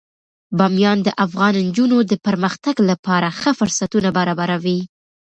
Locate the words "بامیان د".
0.57-1.09